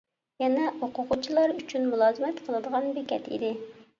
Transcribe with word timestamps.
يەنە 0.43 0.63
ئوقۇغۇچىلار 0.85 1.53
ئۈچۈن 1.59 1.85
مۇلازىمەت 1.91 2.41
قىلىدىغان 2.47 2.91
بېكەت 2.97 3.29
ئىدى. 3.37 3.55